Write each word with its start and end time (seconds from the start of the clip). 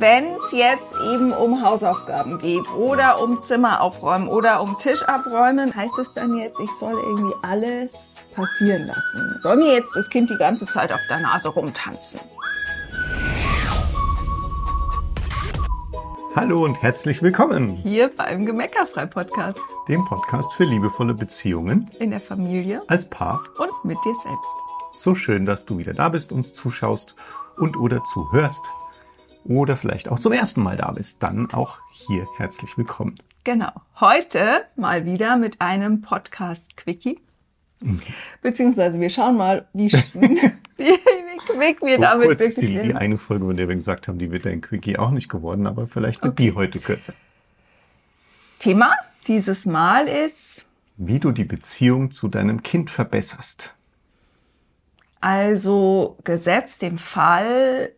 wenn 0.00 0.24
es 0.24 0.52
jetzt 0.52 0.94
eben 1.12 1.30
um 1.30 1.62
Hausaufgaben 1.62 2.38
geht 2.38 2.66
oder 2.70 3.22
um 3.22 3.42
Zimmer 3.42 3.82
aufräumen 3.82 4.28
oder 4.28 4.62
um 4.62 4.78
Tisch 4.78 5.02
abräumen, 5.02 5.76
heißt 5.76 5.98
es 5.98 6.10
dann 6.14 6.38
jetzt, 6.38 6.58
ich 6.58 6.70
soll 6.70 6.94
irgendwie 6.94 7.34
alles 7.42 7.92
passieren 8.34 8.86
lassen? 8.86 9.38
Soll 9.42 9.56
mir 9.56 9.74
jetzt 9.74 9.94
das 9.94 10.08
Kind 10.08 10.30
die 10.30 10.38
ganze 10.38 10.64
Zeit 10.66 10.90
auf 10.90 11.00
der 11.10 11.20
Nase 11.20 11.50
rumtanzen? 11.50 12.18
Hallo 16.34 16.64
und 16.64 16.80
herzlich 16.80 17.20
willkommen 17.22 17.68
hier 17.68 18.08
beim 18.08 18.46
Gemeckerfrei 18.46 19.04
Podcast, 19.04 19.60
dem 19.88 20.02
Podcast 20.06 20.54
für 20.54 20.64
liebevolle 20.64 21.12
Beziehungen 21.12 21.90
in 21.98 22.10
der 22.10 22.20
Familie, 22.20 22.80
als 22.86 23.04
Paar 23.04 23.42
und 23.58 23.84
mit 23.84 23.98
dir 24.06 24.14
selbst. 24.14 24.50
So 24.94 25.14
schön, 25.14 25.44
dass 25.44 25.66
du 25.66 25.76
wieder 25.76 25.92
da 25.92 26.08
bist, 26.08 26.32
uns 26.32 26.54
zuschaust 26.54 27.16
und 27.58 27.76
oder 27.76 28.02
zuhörst 28.04 28.64
oder 29.44 29.76
vielleicht 29.76 30.08
auch 30.08 30.18
zum 30.18 30.32
ersten 30.32 30.62
Mal 30.62 30.76
da 30.76 30.90
bist, 30.92 31.22
dann 31.22 31.50
auch 31.52 31.78
hier 31.90 32.26
herzlich 32.36 32.76
willkommen. 32.76 33.14
Genau. 33.44 33.72
Heute 33.98 34.64
mal 34.76 35.04
wieder 35.06 35.36
mit 35.36 35.60
einem 35.60 36.02
Podcast-Quickie. 36.02 37.18
Mhm. 37.80 38.00
Beziehungsweise 38.42 39.00
wir 39.00 39.10
schauen 39.10 39.36
mal, 39.36 39.66
wie, 39.72 39.90
wie, 40.12 40.50
wie 40.76 41.36
quick 41.38 41.82
wir 41.82 41.96
so 41.96 42.02
damit 42.02 42.26
kurz 42.26 42.42
ist 42.42 42.60
die, 42.60 42.78
die 42.78 42.94
eine 42.94 43.16
Folge, 43.16 43.46
von 43.46 43.56
der 43.56 43.68
wir 43.68 43.74
gesagt 43.74 44.08
haben, 44.08 44.18
die 44.18 44.30
wird 44.30 44.46
ein 44.46 44.60
Quickie 44.60 44.98
auch 44.98 45.10
nicht 45.10 45.28
geworden, 45.28 45.66
aber 45.66 45.86
vielleicht 45.86 46.22
wird 46.22 46.34
okay. 46.34 46.42
die 46.42 46.54
heute 46.54 46.78
kürzer. 46.80 47.14
Thema 48.58 48.92
dieses 49.26 49.64
Mal 49.64 50.06
ist, 50.06 50.66
wie 50.96 51.18
du 51.18 51.32
die 51.32 51.44
Beziehung 51.44 52.10
zu 52.10 52.28
deinem 52.28 52.62
Kind 52.62 52.90
verbesserst. 52.90 53.74
Also 55.22 56.18
gesetzt 56.24 56.82
dem 56.82 56.98
Fall, 56.98 57.92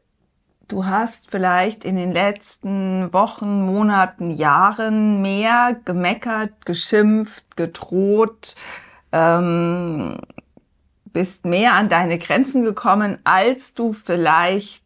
du 0.73 0.87
hast 0.87 1.31
vielleicht 1.31 1.85
in 1.85 1.97
den 1.97 2.13
letzten 2.13 3.13
Wochen, 3.13 3.67
Monaten, 3.67 4.31
Jahren 4.31 5.21
mehr 5.21 5.77
gemeckert, 5.85 6.65
geschimpft, 6.65 7.59
gedroht, 7.59 8.55
ähm, 9.13 10.19
bist 11.05 11.45
mehr 11.45 11.75
an 11.75 11.91
deine 11.91 12.17
Grenzen 12.17 12.65
gekommen, 12.65 13.19
als 13.25 13.75
du 13.75 13.93
vielleicht 13.93 14.83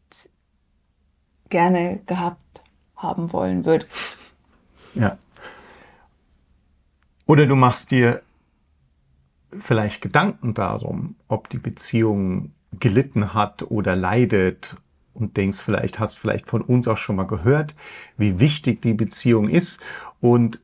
gerne 1.51 2.01
gehabt 2.07 2.63
haben 2.97 3.33
wollen 3.33 3.65
würdest. 3.65 4.17
Ja. 4.95 5.19
Oder 7.27 7.47
du 7.47 7.55
machst 7.55 7.93
dir 7.93 8.23
vielleicht 9.57 10.03
Gedanken 10.03 10.53
darum, 10.53 11.15
ob 11.29 11.49
die 11.49 11.59
Beziehung 11.59 12.51
gelitten 12.73 13.35
hat 13.35 13.71
oder 13.71 13.95
leidet 13.95 14.77
und 15.17 15.37
denkst 15.37 15.63
vielleicht, 15.63 15.99
hast 15.99 16.19
vielleicht 16.19 16.49
von 16.49 16.63
uns 16.63 16.87
auch 16.89 16.99
schon 16.99 17.17
mal 17.17 17.27
gehört, 17.27 17.75
wie 18.17 18.39
wichtig 18.39 18.83
die 18.83 18.95
Beziehung 18.95 19.49
ist 19.49 19.81
und 20.21 20.61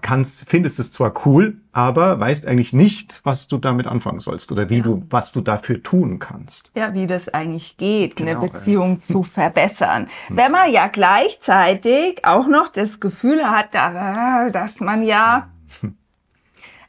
kannst, 0.00 0.48
findest 0.48 0.80
es 0.80 0.90
zwar 0.90 1.14
cool, 1.24 1.58
aber 1.70 2.18
weißt 2.18 2.46
eigentlich 2.48 2.72
nicht, 2.72 3.20
was 3.22 3.46
du 3.46 3.56
damit 3.58 3.86
anfangen 3.86 4.18
sollst 4.18 4.50
oder 4.50 4.68
wie 4.68 4.78
ja. 4.78 4.82
du, 4.82 5.06
was 5.10 5.30
du 5.30 5.40
dafür 5.40 5.80
tun 5.80 6.18
kannst. 6.18 6.72
Ja, 6.74 6.92
wie 6.92 7.06
das 7.06 7.28
eigentlich 7.28 7.76
geht, 7.76 8.16
genau, 8.16 8.40
eine 8.40 8.50
Beziehung 8.50 8.96
ja. 8.96 9.02
zu 9.02 9.22
verbessern. 9.22 10.08
Hm. 10.26 10.36
Wenn 10.36 10.50
man 10.50 10.72
ja 10.72 10.88
gleichzeitig 10.88 12.24
auch 12.24 12.48
noch 12.48 12.68
das 12.68 12.98
Gefühl 12.98 13.48
hat, 13.48 13.74
dass 13.74 14.80
man 14.80 15.04
ja 15.04 15.48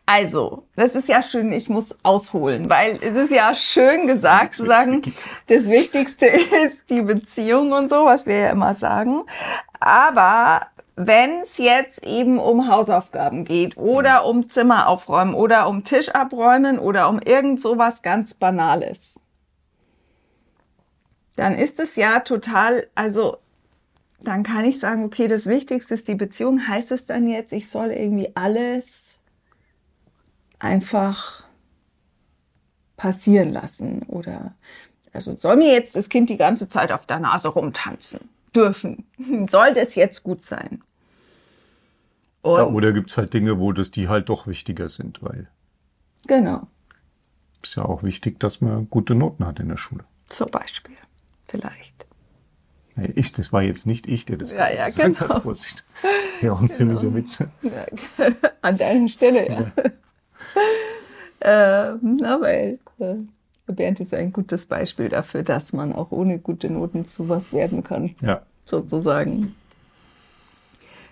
also, 0.05 0.65
das 0.75 0.95
ist 0.95 1.07
ja 1.07 1.23
schön, 1.23 1.51
ich 1.53 1.69
muss 1.69 1.97
ausholen, 2.03 2.69
weil 2.69 2.99
es 3.01 3.15
ist 3.15 3.31
ja 3.31 3.55
schön 3.55 4.05
gesagt 4.05 4.55
zu 4.55 4.65
sagen, 4.65 5.01
das 5.47 5.69
Wichtigste 5.69 6.25
ist 6.25 6.89
die 6.89 7.01
Beziehung 7.01 7.71
und 7.71 7.89
so, 7.89 8.05
was 8.05 8.25
wir 8.25 8.37
ja 8.37 8.49
immer 8.49 8.73
sagen. 8.73 9.23
Aber 9.79 10.67
wenn 10.95 11.41
es 11.41 11.57
jetzt 11.57 12.05
eben 12.05 12.37
um 12.37 12.67
Hausaufgaben 12.69 13.45
geht 13.45 13.77
oder 13.77 14.25
um 14.25 14.49
Zimmer 14.49 14.87
aufräumen 14.87 15.33
oder 15.33 15.67
um 15.67 15.85
Tisch 15.85 16.09
abräumen 16.09 16.79
oder 16.79 17.07
um 17.09 17.19
irgend 17.19 17.61
sowas 17.61 18.01
ganz 18.01 18.33
Banales, 18.33 19.21
dann 21.35 21.55
ist 21.55 21.79
es 21.79 21.95
ja 21.95 22.19
total, 22.19 22.87
also 22.93 23.37
dann 24.19 24.43
kann 24.43 24.65
ich 24.65 24.79
sagen, 24.79 25.03
okay, 25.03 25.27
das 25.27 25.47
Wichtigste 25.47 25.95
ist 25.95 26.07
die 26.07 26.15
Beziehung. 26.15 26.67
Heißt 26.67 26.91
es 26.91 27.05
dann 27.05 27.27
jetzt, 27.27 27.53
ich 27.53 27.69
soll 27.69 27.91
irgendwie 27.91 28.31
alles 28.35 29.22
einfach 30.63 31.43
passieren 32.95 33.51
lassen 33.51 34.03
oder 34.03 34.55
also 35.11 35.35
soll 35.35 35.57
mir 35.57 35.71
jetzt 35.73 35.95
das 35.95 36.09
Kind 36.09 36.29
die 36.29 36.37
ganze 36.37 36.67
Zeit 36.67 36.91
auf 36.91 37.05
der 37.05 37.19
Nase 37.19 37.49
rumtanzen 37.49 38.21
dürfen? 38.55 39.05
Soll 39.49 39.73
das 39.73 39.93
jetzt 39.93 40.23
gut 40.23 40.43
sein? 40.43 40.81
Ja, 42.43 42.65
oder 42.65 42.91
gibt 42.91 43.11
es 43.11 43.17
halt 43.17 43.33
Dinge, 43.33 43.59
wo 43.59 43.71
das 43.71 43.91
die 43.91 44.09
halt 44.09 44.27
doch 44.27 44.47
wichtiger 44.47 44.89
sind, 44.89 45.21
weil. 45.21 45.47
Genau. 46.27 46.67
Ist 47.61 47.75
ja 47.75 47.85
auch 47.85 48.03
wichtig, 48.03 48.39
dass 48.39 48.59
man 48.59 48.89
gute 48.89 49.15
Noten 49.15 49.45
hat 49.45 49.59
in 49.59 49.69
der 49.69 49.77
Schule. 49.77 50.03
Zum 50.29 50.49
Beispiel. 50.49 50.97
Vielleicht. 51.47 52.05
Ich, 53.15 53.31
das 53.31 53.53
war 53.53 53.61
jetzt 53.61 53.85
nicht 53.85 54.07
ich, 54.07 54.25
der 54.25 54.37
das 54.37 54.51
ja, 54.51 54.69
ja, 54.69 54.87
gesagt 54.87 55.19
genau. 55.19 55.35
hat. 55.35 55.43
Vorsicht. 55.43 55.85
Das 56.01 56.41
wäre 56.41 56.53
auch 56.53 56.61
ein 56.61 56.67
genau. 56.67 56.77
ziemlicher 56.99 57.15
Witz. 57.15 57.39
Ja, 57.61 57.85
an 58.61 58.77
deiner 58.77 59.07
Stelle, 59.07 59.47
ja. 59.47 59.71
ja 59.75 59.91
äh, 61.43 61.93
na, 62.01 62.41
weil 62.41 62.79
äh, 62.99 63.15
Bernd 63.67 63.99
ist 63.99 64.13
ein 64.13 64.33
gutes 64.33 64.65
Beispiel 64.65 65.09
dafür, 65.09 65.43
dass 65.43 65.73
man 65.73 65.93
auch 65.93 66.11
ohne 66.11 66.39
gute 66.39 66.69
Noten 66.69 67.05
zu 67.05 67.29
was 67.29 67.53
werden 67.53 67.83
kann. 67.83 68.15
Ja. 68.21 68.41
Sozusagen. 68.65 69.55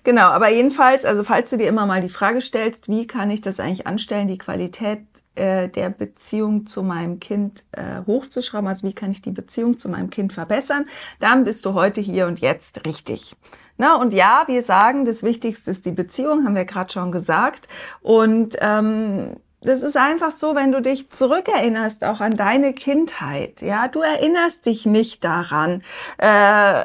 Genau, 0.03 0.27
aber 0.27 0.49
jedenfalls, 0.49 1.05
also 1.05 1.23
falls 1.23 1.49
du 1.49 1.57
dir 1.57 1.67
immer 1.67 1.85
mal 1.85 2.01
die 2.01 2.09
Frage 2.09 2.41
stellst, 2.41 2.87
wie 2.87 3.05
kann 3.05 3.29
ich 3.29 3.41
das 3.41 3.59
eigentlich 3.59 3.85
anstellen, 3.85 4.27
die 4.27 4.37
Qualität 4.37 4.99
äh, 5.35 5.69
der 5.69 5.89
Beziehung 5.89 6.65
zu 6.65 6.81
meinem 6.81 7.19
Kind 7.19 7.65
äh, 7.71 8.05
hochzuschrauben, 8.07 8.67
also 8.67 8.87
wie 8.87 8.93
kann 8.93 9.11
ich 9.11 9.21
die 9.21 9.31
Beziehung 9.31 9.77
zu 9.77 9.89
meinem 9.89 10.09
Kind 10.09 10.33
verbessern, 10.33 10.85
dann 11.19 11.43
bist 11.43 11.65
du 11.65 11.73
heute 11.73 12.01
hier 12.01 12.27
und 12.27 12.39
jetzt 12.39 12.85
richtig. 12.87 13.35
Na, 13.77 13.95
und 13.95 14.13
ja, 14.13 14.43
wir 14.47 14.61
sagen, 14.63 15.05
das 15.05 15.23
Wichtigste 15.23 15.71
ist 15.71 15.85
die 15.85 15.91
Beziehung, 15.91 16.45
haben 16.45 16.55
wir 16.55 16.65
gerade 16.65 16.91
schon 16.91 17.11
gesagt. 17.11 17.67
Und 18.01 18.57
ähm, 18.59 19.37
das 19.61 19.83
ist 19.83 19.95
einfach 19.95 20.31
so, 20.31 20.55
wenn 20.55 20.71
du 20.71 20.81
dich 20.81 21.09
zurückerinnerst, 21.09 22.03
auch 22.03 22.19
an 22.19 22.35
deine 22.35 22.73
Kindheit, 22.73 23.61
ja, 23.61 23.87
du 23.87 24.01
erinnerst 24.01 24.65
dich 24.65 24.85
nicht 24.85 25.23
daran, 25.23 25.83
äh, 26.17 26.83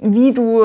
wie 0.00 0.32
du 0.32 0.64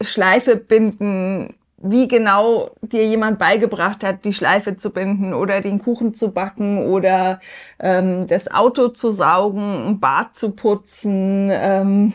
Schleife 0.00 0.56
binden, 0.56 1.54
wie 1.78 2.08
genau 2.08 2.70
dir 2.80 3.06
jemand 3.06 3.38
beigebracht 3.38 4.02
hat, 4.02 4.24
die 4.24 4.32
Schleife 4.32 4.76
zu 4.76 4.90
binden 4.90 5.32
oder 5.32 5.60
den 5.60 5.78
Kuchen 5.78 6.14
zu 6.14 6.32
backen 6.32 6.86
oder 6.86 7.38
ähm, 7.78 8.26
das 8.26 8.50
Auto 8.50 8.88
zu 8.88 9.12
saugen, 9.12 9.86
ein 9.86 10.00
Bad 10.00 10.36
zu 10.36 10.50
putzen. 10.50 11.50
Ähm, 11.52 12.12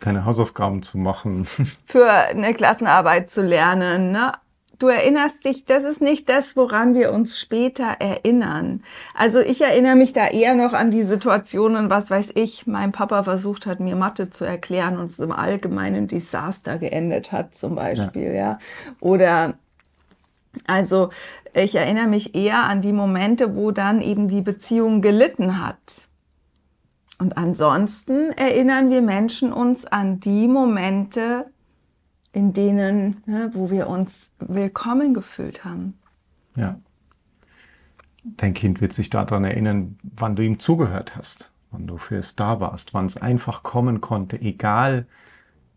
keine 0.00 0.24
Hausaufgaben 0.24 0.82
zu 0.82 0.98
machen. 0.98 1.46
Für 1.86 2.10
eine 2.10 2.52
Klassenarbeit 2.54 3.30
zu 3.30 3.42
lernen. 3.42 4.12
Ne? 4.12 4.32
Du 4.78 4.86
erinnerst 4.86 5.44
dich, 5.44 5.64
das 5.64 5.82
ist 5.82 6.00
nicht 6.00 6.28
das, 6.28 6.56
woran 6.56 6.94
wir 6.94 7.12
uns 7.12 7.38
später 7.38 7.96
erinnern. 7.98 8.84
Also 9.12 9.40
ich 9.40 9.60
erinnere 9.60 9.96
mich 9.96 10.12
da 10.12 10.28
eher 10.28 10.54
noch 10.54 10.72
an 10.72 10.92
die 10.92 11.02
Situationen, 11.02 11.90
was 11.90 12.10
weiß 12.10 12.32
ich, 12.36 12.66
mein 12.68 12.92
Papa 12.92 13.24
versucht 13.24 13.66
hat, 13.66 13.80
mir 13.80 13.96
Mathe 13.96 14.30
zu 14.30 14.44
erklären 14.44 14.98
und 14.98 15.06
es 15.06 15.18
im 15.18 15.32
allgemeinen 15.32 16.06
Desaster 16.06 16.78
geendet 16.78 17.32
hat, 17.32 17.56
zum 17.56 17.74
Beispiel, 17.74 18.28
ja. 18.28 18.32
ja. 18.32 18.58
Oder 19.00 19.54
also 20.66 21.10
ich 21.54 21.74
erinnere 21.74 22.06
mich 22.06 22.36
eher 22.36 22.62
an 22.64 22.80
die 22.80 22.92
Momente, 22.92 23.56
wo 23.56 23.72
dann 23.72 24.00
eben 24.00 24.28
die 24.28 24.42
Beziehung 24.42 25.02
gelitten 25.02 25.64
hat. 25.64 26.08
Und 27.18 27.36
ansonsten 27.36 28.30
erinnern 28.30 28.90
wir 28.90 29.02
Menschen 29.02 29.52
uns 29.52 29.84
an 29.84 30.20
die 30.20 30.46
Momente, 30.46 31.46
in 32.32 32.52
denen, 32.52 33.22
ne, 33.26 33.50
wo 33.54 33.70
wir 33.70 33.88
uns 33.88 34.32
willkommen 34.38 35.14
gefühlt 35.14 35.64
haben. 35.64 35.98
Ja. 36.56 36.78
Dein 38.24 38.54
Kind 38.54 38.80
wird 38.80 38.92
sich 38.92 39.10
daran 39.10 39.44
erinnern, 39.44 39.98
wann 40.02 40.36
du 40.36 40.42
ihm 40.42 40.58
zugehört 40.58 41.16
hast, 41.16 41.50
wann 41.70 41.86
du 41.86 41.96
für 41.96 42.16
es 42.16 42.36
da 42.36 42.60
warst, 42.60 42.92
wann 42.92 43.06
es 43.06 43.16
einfach 43.16 43.62
kommen 43.62 44.00
konnte, 44.00 44.40
egal 44.40 45.06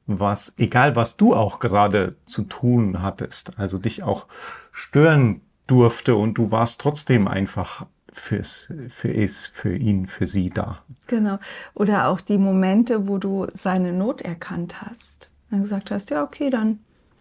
was, 0.07 0.53
egal 0.57 0.95
was 0.95 1.15
du 1.15 1.35
auch 1.35 1.59
gerade 1.59 2.15
zu 2.25 2.43
tun 2.43 3.01
hattest, 3.01 3.57
also 3.57 3.77
dich 3.77 4.03
auch 4.03 4.25
stören 4.71 5.41
durfte 5.67 6.15
und 6.15 6.37
du 6.37 6.51
warst 6.51 6.81
trotzdem 6.81 7.27
einfach 7.27 7.85
fürs, 8.11 8.67
für 8.89 9.13
es, 9.13 9.47
für 9.47 9.75
ihn, 9.75 10.07
für 10.07 10.27
sie 10.27 10.49
da. 10.49 10.79
Genau. 11.07 11.39
Oder 11.73 12.07
auch 12.07 12.19
die 12.19 12.37
Momente, 12.37 13.07
wo 13.07 13.17
du 13.17 13.47
seine 13.53 13.93
Not 13.93 14.21
erkannt 14.21 14.81
hast. 14.81 15.30
Dann 15.51 15.63
gesagt 15.63 15.91
hast, 15.91 16.09
ja, 16.09 16.23
okay, 16.23 16.49
dann 16.49 16.79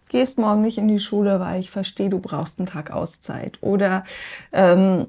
gehst 0.09 0.39
morgen 0.39 0.63
nicht 0.63 0.79
in 0.79 0.89
die 0.89 1.01
Schule, 1.01 1.41
weil 1.41 1.61
ich 1.61 1.71
verstehe, 1.71 2.11
du 2.11 2.19
brauchst 2.19 2.59
einen 2.59 2.67
Tag 2.67 2.91
Auszeit. 2.91 3.59
Oder 3.61 4.05
ähm, 4.53 5.07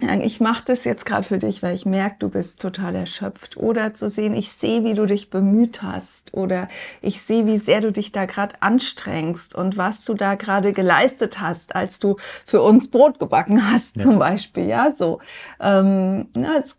ich 0.00 0.40
mache 0.40 0.64
das 0.66 0.82
jetzt 0.84 1.06
gerade 1.06 1.26
für 1.26 1.38
dich, 1.38 1.62
weil 1.62 1.74
ich 1.74 1.86
merke, 1.86 2.16
du 2.18 2.28
bist 2.28 2.60
total 2.60 2.96
erschöpft. 2.96 3.56
Oder 3.56 3.94
zu 3.94 4.10
sehen, 4.10 4.34
ich 4.34 4.50
sehe, 4.50 4.82
wie 4.82 4.94
du 4.94 5.06
dich 5.06 5.30
bemüht 5.30 5.82
hast. 5.82 6.34
Oder 6.34 6.68
ich 7.00 7.22
sehe, 7.22 7.46
wie 7.46 7.58
sehr 7.58 7.80
du 7.80 7.92
dich 7.92 8.10
da 8.10 8.24
gerade 8.24 8.60
anstrengst 8.60 9.54
und 9.54 9.76
was 9.76 10.04
du 10.04 10.14
da 10.14 10.34
gerade 10.34 10.72
geleistet 10.72 11.40
hast, 11.40 11.76
als 11.76 12.00
du 12.00 12.16
für 12.44 12.60
uns 12.60 12.90
Brot 12.90 13.20
gebacken 13.20 13.70
hast, 13.70 13.96
ja. 13.96 14.02
zum 14.02 14.18
Beispiel. 14.18 14.66
Ja, 14.66 14.90
so. 14.90 15.20
Ähm, 15.60 16.26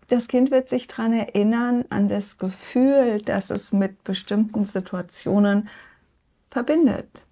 das 0.09 0.27
Kind 0.27 0.51
wird 0.51 0.67
sich 0.67 0.89
dran 0.89 1.13
erinnern, 1.13 1.85
an 1.89 2.09
das 2.09 2.37
Gefühl, 2.37 3.21
dass 3.21 3.49
es 3.49 3.71
mit 3.71 4.03
bestimmten 4.03 4.65
Situationen 4.65 5.69
verbindet. 6.51 7.24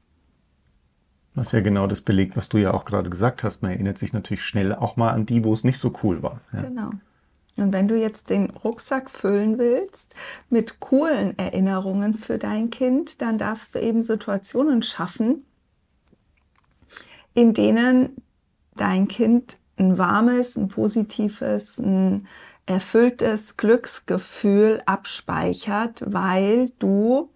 Was 1.35 1.51
ja 1.51 1.61
genau 1.61 1.87
das 1.87 2.01
belegt, 2.01 2.37
was 2.37 2.49
du 2.49 2.57
ja 2.57 2.73
auch 2.73 2.85
gerade 2.85 3.09
gesagt 3.09 3.43
hast. 3.43 3.61
Man 3.61 3.71
erinnert 3.71 3.97
sich 3.97 4.13
natürlich 4.13 4.43
schnell 4.43 4.73
auch 4.73 4.97
mal 4.97 5.11
an 5.11 5.25
die, 5.25 5.43
wo 5.43 5.53
es 5.53 5.63
nicht 5.63 5.79
so 5.79 5.93
cool 6.03 6.21
war. 6.21 6.41
Ja. 6.51 6.61
Genau. 6.61 6.91
Und 7.55 7.71
wenn 7.71 7.87
du 7.87 7.99
jetzt 7.99 8.29
den 8.29 8.49
Rucksack 8.49 9.09
füllen 9.09 9.57
willst 9.59 10.15
mit 10.49 10.79
coolen 10.79 11.37
Erinnerungen 11.37 12.15
für 12.15 12.37
dein 12.37 12.69
Kind, 12.69 13.21
dann 13.21 13.37
darfst 13.37 13.75
du 13.75 13.79
eben 13.79 14.01
Situationen 14.01 14.81
schaffen, 14.81 15.45
in 17.33 17.53
denen 17.53 18.15
dein 18.75 19.07
Kind 19.07 19.57
ein 19.77 19.97
warmes, 19.97 20.55
ein 20.55 20.67
positives, 20.67 21.77
ein 21.77 22.27
erfülltes 22.65 23.57
Glücksgefühl 23.57 24.81
abspeichert, 24.85 26.03
weil 26.05 26.71
du 26.79 27.29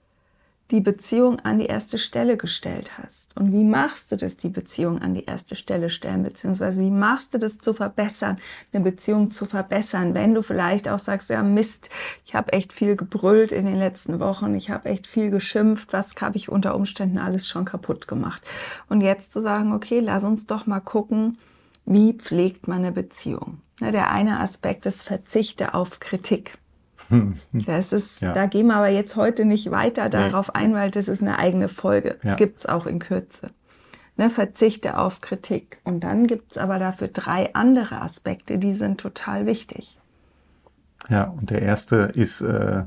die 0.71 0.81
Beziehung 0.81 1.39
an 1.39 1.59
die 1.59 1.67
erste 1.67 1.97
Stelle 1.97 2.35
gestellt 2.35 2.91
hast. 2.97 3.35
Und 3.37 3.53
wie 3.53 3.63
machst 3.63 4.11
du 4.11 4.17
das, 4.17 4.35
die 4.35 4.49
Beziehung 4.49 5.01
an 5.01 5.13
die 5.13 5.23
erste 5.23 5.55
Stelle 5.55 5.89
stellen, 5.89 6.23
beziehungsweise 6.23 6.81
wie 6.81 6.91
machst 6.91 7.33
du 7.33 7.37
das 7.37 7.59
zu 7.59 7.73
verbessern, 7.73 8.37
eine 8.73 8.83
Beziehung 8.83 9.31
zu 9.31 9.45
verbessern, 9.45 10.13
wenn 10.13 10.33
du 10.33 10.41
vielleicht 10.41 10.89
auch 10.89 10.99
sagst, 10.99 11.29
ja 11.29 11.41
Mist, 11.41 11.89
ich 12.25 12.35
habe 12.35 12.51
echt 12.51 12.73
viel 12.73 12.95
gebrüllt 12.97 13.53
in 13.53 13.65
den 13.65 13.77
letzten 13.77 14.19
Wochen, 14.19 14.55
ich 14.55 14.69
habe 14.69 14.89
echt 14.89 15.07
viel 15.07 15.29
geschimpft, 15.29 15.93
was 15.93 16.13
habe 16.19 16.35
ich 16.35 16.49
unter 16.49 16.75
Umständen 16.75 17.17
alles 17.17 17.47
schon 17.47 17.63
kaputt 17.63 18.07
gemacht. 18.07 18.41
Und 18.89 19.01
jetzt 19.01 19.31
zu 19.31 19.41
sagen, 19.41 19.71
okay, 19.73 20.01
lass 20.01 20.25
uns 20.25 20.47
doch 20.47 20.65
mal 20.65 20.81
gucken, 20.81 21.37
wie 21.85 22.13
pflegt 22.13 22.67
man 22.67 22.79
eine 22.79 22.91
Beziehung. 22.91 23.61
Der 23.79 24.11
eine 24.11 24.39
Aspekt 24.39 24.85
ist 24.85 25.03
Verzichte 25.03 25.73
auf 25.73 25.99
Kritik. 25.99 26.57
Das 27.53 27.93
ist, 27.93 28.21
ja. 28.21 28.33
Da 28.33 28.45
gehen 28.45 28.67
wir 28.67 28.75
aber 28.75 28.89
jetzt 28.89 29.15
heute 29.15 29.45
nicht 29.45 29.71
weiter 29.71 30.09
darauf 30.09 30.49
nee. 30.53 30.61
ein, 30.61 30.73
weil 30.73 30.91
das 30.91 31.07
ist 31.07 31.21
eine 31.21 31.39
eigene 31.39 31.67
Folge. 31.67 32.17
Ja. 32.23 32.35
Gibt 32.35 32.59
es 32.59 32.65
auch 32.65 32.85
in 32.85 32.99
Kürze. 32.99 33.49
Ne, 34.17 34.29
verzichte 34.29 34.97
auf 34.97 35.21
Kritik. 35.21 35.79
Und 35.83 36.03
dann 36.03 36.25
gibt 36.25 36.53
es 36.53 36.57
aber 36.57 36.79
dafür 36.79 37.07
drei 37.07 37.53
andere 37.53 38.01
Aspekte, 38.01 38.57
die 38.57 38.73
sind 38.73 38.99
total 38.99 39.45
wichtig. 39.45 39.99
Ja, 41.07 41.25
und 41.25 41.51
der 41.51 41.61
erste 41.61 42.11
ist 42.15 42.41
äh, 42.41 42.83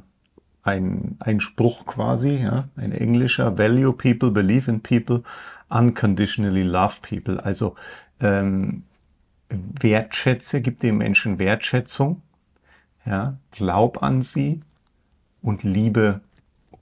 ein, 0.64 1.16
ein 1.20 1.38
Spruch 1.38 1.86
quasi, 1.86 2.30
ja, 2.30 2.68
ein 2.74 2.90
englischer, 2.90 3.58
Value 3.58 3.92
people, 3.92 4.32
believe 4.32 4.68
in 4.68 4.80
people, 4.82 5.22
unconditionally 5.68 6.62
love 6.62 6.96
people. 7.00 7.42
Also 7.42 7.76
ähm, 8.20 8.82
wertschätze, 9.48 10.60
gib 10.60 10.80
dem 10.80 10.98
Menschen 10.98 11.38
Wertschätzung 11.38 12.22
ja, 13.10 13.36
glaub 13.50 14.02
an 14.02 14.22
sie 14.22 14.60
und 15.42 15.62
liebe 15.64 16.20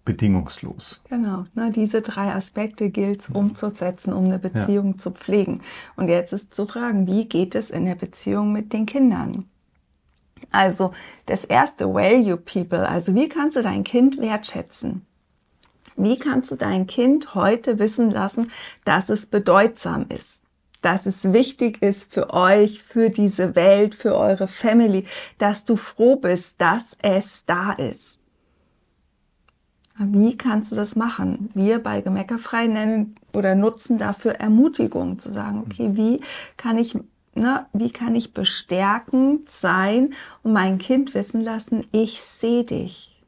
bedingungslos. 0.05 1.03
Genau, 1.09 1.45
ne, 1.55 1.71
diese 1.71 2.01
drei 2.03 2.35
Aspekte 2.35 2.91
gilt 2.91 3.23
es 3.23 3.29
umzusetzen, 3.29 4.13
um 4.13 4.25
eine 4.25 4.39
Beziehung 4.39 4.93
ja. 4.93 4.99
zu 4.99 5.11
pflegen. 5.11 5.61
Und 5.97 6.09
jetzt 6.09 6.33
ist 6.33 6.55
zu 6.55 6.67
fragen, 6.67 7.07
wie 7.07 7.27
geht 7.27 7.55
es 7.55 7.71
in 7.71 7.85
der 7.85 7.95
Beziehung 7.95 8.53
mit 8.53 8.73
den 8.73 8.87
Kindern? 8.87 9.45
Also 10.51 10.93
das 11.27 11.45
erste, 11.45 11.93
value 11.93 12.39
people, 12.39 12.89
also 12.89 13.15
wie 13.15 13.29
kannst 13.29 13.57
du 13.57 13.63
dein 13.63 13.85
Kind 13.85 14.19
wertschätzen? 14.19 15.05
Wie 15.97 16.19
kannst 16.19 16.53
du 16.53 16.57
dein 16.57 16.87
Kind 16.87 17.35
heute 17.35 17.79
wissen 17.79 18.11
lassen, 18.11 18.51
dass 18.85 19.09
es 19.11 19.27
bedeutsam 19.27 20.07
ist? 20.09 20.43
Dass 20.81 21.07
es 21.07 21.33
wichtig 21.33 21.83
ist 21.83 22.13
für 22.13 22.33
euch, 22.33 22.83
für 22.83 23.11
diese 23.11 23.55
Welt, 23.57 23.95
für 23.95 24.15
eure 24.17 24.49
Family, 24.49 25.05
dass 25.39 25.65
du 25.65 25.77
froh 25.77 26.17
bist, 26.17 26.61
dass 26.61 26.97
es 27.03 27.45
da 27.47 27.73
ist. 27.73 28.19
Wie 29.99 30.37
kannst 30.37 30.71
du 30.71 30.77
das 30.77 30.95
machen? 30.95 31.51
Wir 31.55 31.81
bei 31.81 32.01
Gemeckerfrei 32.01 32.69
nennen 32.69 33.17
oder 33.33 33.57
nutzen 33.57 33.99
dafür 33.99 34.33
Ermutigung, 34.33 35.19
zu 35.19 35.31
sagen, 35.31 35.65
okay, 35.67 35.91
wie 35.95 36.21
kann 36.57 36.79
ich, 36.79 36.97
ne, 37.35 37.67
wie 37.73 37.91
kann 37.91 38.15
ich 38.15 38.33
bestärkend 38.33 39.51
sein 39.51 40.15
und 40.45 40.53
mein 40.53 40.79
Kind 40.79 41.15
wissen 41.15 41.43
lassen, 41.43 41.85
ich 41.91 42.21
sehe 42.21 42.63
dich. 42.63 43.21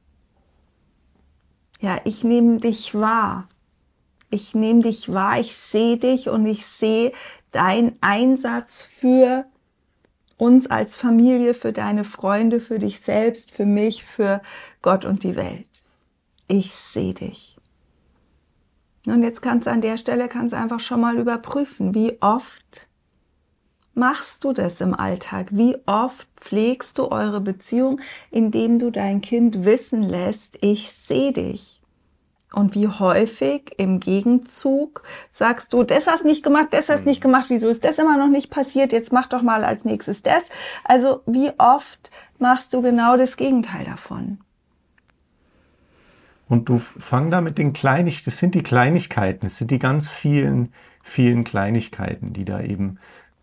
Ja, 1.81 1.99
ich 2.05 2.23
nehme 2.23 2.61
dich 2.61 2.95
wahr. 2.95 3.49
Ich 4.33 4.55
nehme 4.55 4.83
dich 4.83 5.13
wahr, 5.13 5.41
ich 5.41 5.57
sehe 5.57 5.97
dich 5.97 6.29
und 6.29 6.47
ich 6.47 6.65
sehe, 6.65 7.11
dein 7.53 7.97
Einsatz 8.01 8.83
für 8.83 9.47
uns 10.37 10.67
als 10.69 10.97
Familie, 10.97 11.55
für 11.55 11.73
deine 11.73 12.05
Freunde, 12.05 12.61
für 12.61 12.79
dich 12.79 13.01
selbst, 13.01 13.53
für 13.53 13.67
mich, 13.67 14.05
für 14.05 14.41
Gott 14.83 15.05
und 15.05 15.23
die 15.23 15.37
Welt. 15.37 15.85
Ich 16.49 16.75
sehe 16.75 17.15
dich. 17.15 17.57
Und 19.07 19.23
jetzt 19.23 19.43
kannst 19.43 19.67
du 19.67 19.71
an 19.71 19.81
der 19.81 19.97
Stelle 19.97 20.29
kannst 20.29 20.55
einfach 20.55 20.81
schon 20.81 21.01
mal 21.01 21.19
überprüfen, 21.19 21.95
wie 21.95 22.21
oft 22.21 22.89
machst 23.95 24.45
du 24.45 24.53
das 24.53 24.81
im 24.81 24.95
Alltag? 24.95 25.49
Wie 25.51 25.77
oft 25.87 26.29
pflegst 26.37 26.99
du 26.99 27.11
eure 27.11 27.41
Beziehung, 27.41 28.01
indem 28.31 28.79
du 28.79 28.91
dein 28.91 29.21
Kind 29.21 29.65
wissen 29.65 30.03
lässt, 30.03 30.59
ich 30.63 30.93
sehe 30.93 31.33
dich? 31.33 31.80
Und 32.53 32.75
wie 32.75 32.89
häufig 32.89 33.73
im 33.79 34.01
Gegenzug 34.01 35.05
sagst 35.31 35.73
du, 35.73 35.85
das 35.85 36.09
hast 36.09 36.25
nicht 36.25 36.43
gemacht, 36.43 36.69
das 36.73 36.89
hast 36.89 37.07
nicht 37.07 37.21
mhm. 37.21 37.29
gemacht, 37.29 37.47
wieso 37.49 37.69
ist 37.69 37.85
das 37.85 37.99
immer 37.99 38.19
noch 38.19 38.29
nicht 38.29 38.51
passiert, 38.51 38.93
jetzt 38.93 39.13
mach 39.13 39.29
doch 39.29 39.43
mal 39.43 39.65
als 39.65 39.85
nächstes 39.85 40.23
das. 40.23 40.49
Also 40.83 41.23
wie 41.27 41.53
oft 41.59 42.11
machst 42.39 42.75
du 42.75 42.83
genau 42.83 43.17
das 43.17 43.37
Gegenteil 43.37 43.85
davon? 43.85 44.41
Und 46.49 46.69
du 46.69 46.81
fang 46.81 47.31
da 47.31 47.41
mit 47.41 47.59
den 47.59 47.73
Kleinigkeiten, 47.73 48.25
das 48.25 48.39
sind 48.39 48.57
die 48.57 48.65
Kleinigkeiten, 48.65 49.47
es 49.47 49.57
sind 49.57 49.71
die 49.71 49.79
ganz 49.79 50.09
vielen, 50.09 50.73
vielen 51.05 51.45
Kleinigkeiten, 51.45 52.33
die 52.33 52.45
da 52.45 52.61
eben 52.61 52.99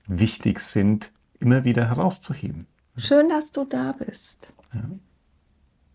wichtig 0.07 0.59
sind, 0.59 1.13
immer 1.39 1.63
wieder 1.63 1.87
herauszuheben. 1.87 2.67
Schön, 2.97 3.29
dass 3.29 3.53
du 3.53 3.63
da 3.63 3.93
bist. 3.93 4.51
Ja. 4.73 4.81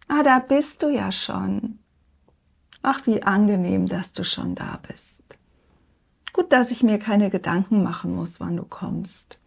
Ah, 0.09 0.23
da 0.23 0.39
bist 0.39 0.83
du 0.83 0.89
ja 0.89 1.13
schon. 1.13 1.79
Ach, 2.83 3.07
wie 3.07 3.23
angenehm, 3.23 3.87
dass 3.87 4.13
du 4.13 4.25
schon 4.25 4.55
da 4.55 4.81
bist. 4.89 5.23
Gut, 6.33 6.53
dass 6.53 6.71
ich 6.71 6.83
mir 6.83 6.99
keine 6.99 7.31
Gedanken 7.31 7.83
machen 7.83 8.15
muss, 8.15 8.41
wann 8.41 8.57
du 8.57 8.65
kommst. 8.65 9.39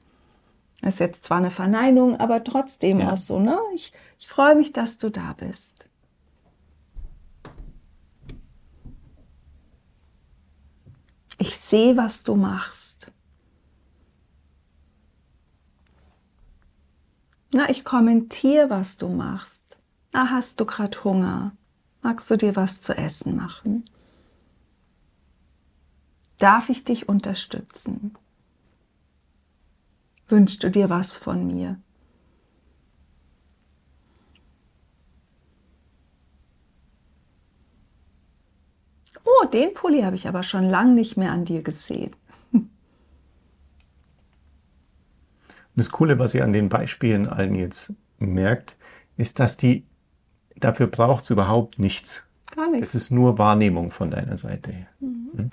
Das 0.81 0.95
ist 0.95 0.99
jetzt 0.99 1.25
zwar 1.25 1.37
eine 1.37 1.51
Verneinung, 1.51 2.17
aber 2.19 2.43
trotzdem 2.43 2.99
ja. 2.99 3.11
auch 3.11 3.17
so, 3.17 3.39
ne? 3.39 3.59
Ich, 3.73 3.91
ich 4.19 4.27
freue 4.27 4.55
mich, 4.55 4.71
dass 4.71 4.97
du 4.97 5.09
da 5.09 5.33
bist. 5.33 5.89
Ich 11.37 11.57
sehe, 11.57 11.97
was 11.97 12.23
du 12.23 12.35
machst. 12.35 13.11
Na, 17.53 17.69
ich 17.69 17.83
kommentiere, 17.83 18.69
was 18.69 18.97
du 18.97 19.09
machst. 19.09 19.77
Na, 20.13 20.29
hast 20.29 20.59
du 20.59 20.65
gerade 20.65 21.03
Hunger? 21.03 21.51
Magst 22.05 22.29
du 22.29 22.37
dir 22.37 22.55
was 22.55 22.81
zu 22.81 22.95
essen 22.95 23.35
machen? 23.35 23.83
Darf 26.37 26.69
ich 26.69 26.83
dich 26.83 27.09
unterstützen? 27.09 28.15
Wünschst 30.27 30.63
du 30.63 30.69
dir 30.69 30.91
was 30.91 31.17
von 31.17 31.47
mir? 31.47 31.79
Oh, 39.23 39.47
den 39.47 39.73
Pulli 39.73 40.03
habe 40.03 40.15
ich 40.15 40.27
aber 40.27 40.43
schon 40.43 40.65
lange 40.65 40.91
nicht 40.91 41.17
mehr 41.17 41.31
an 41.31 41.43
dir 41.43 41.63
gesehen. 41.63 42.15
Das 45.75 45.89
Coole, 45.89 46.19
was 46.19 46.35
ihr 46.35 46.43
an 46.43 46.53
den 46.53 46.69
Beispielen 46.69 47.27
allen 47.27 47.55
jetzt 47.55 47.95
merkt, 48.19 48.77
ist, 49.17 49.39
dass 49.39 49.57
die 49.57 49.87
dafür 50.55 50.87
braucht 50.87 51.23
es 51.23 51.29
überhaupt 51.29 51.79
nichts. 51.79 52.25
Gar 52.55 52.69
nichts. 52.69 52.89
Es 52.89 52.95
ist 52.95 53.11
nur 53.11 53.37
Wahrnehmung 53.37 53.91
von 53.91 54.11
deiner 54.11 54.37
Seite 54.37 54.71
her. 54.71 54.87
Mhm. 54.99 55.29
Hm? 55.35 55.51